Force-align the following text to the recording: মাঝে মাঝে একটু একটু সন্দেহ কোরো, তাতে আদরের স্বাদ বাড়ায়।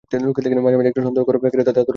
মাঝে 0.09 0.23
মাঝে 0.65 0.73
একটু 0.79 0.87
একটু 0.91 1.01
সন্দেহ 1.07 1.23
কোরো, 1.27 1.37
তাতে 1.43 1.47
আদরের 1.47 1.57
স্বাদ 1.67 1.71
বাড়ায়। 1.77 1.89